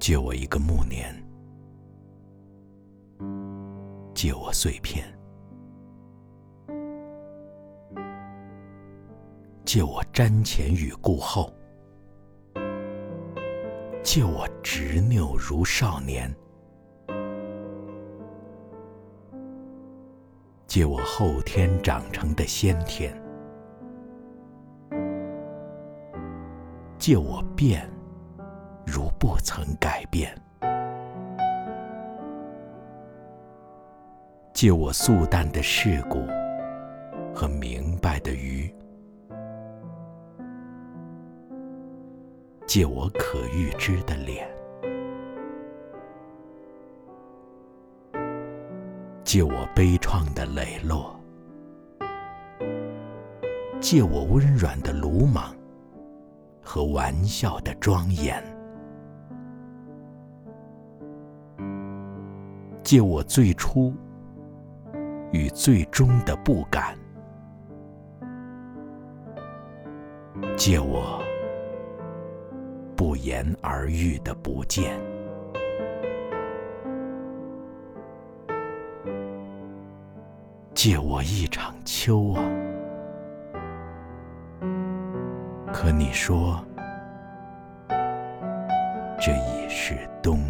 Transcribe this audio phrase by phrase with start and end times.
[0.00, 1.14] 借我一个暮年，
[4.14, 5.04] 借我碎片，
[9.62, 11.52] 借我瞻前与顾后，
[14.02, 16.34] 借我执拗如少年，
[20.66, 23.14] 借我后天长成的先天，
[26.98, 27.86] 借我变。
[29.20, 30.34] 不曾改变，
[34.54, 36.26] 借我素淡的世故
[37.34, 38.74] 和明白的愚，
[42.66, 44.48] 借我可预知的脸，
[49.22, 51.14] 借我悲怆的磊落，
[53.82, 55.54] 借我温软的鲁莽
[56.62, 58.42] 和玩笑的庄严。
[62.90, 63.94] 借我最初
[65.30, 66.98] 与最终的不敢，
[70.56, 71.22] 借我
[72.96, 74.98] 不言而喻的不见，
[80.74, 82.42] 借我一场秋啊！
[85.72, 86.60] 可你说，
[89.16, 90.49] 这已是冬。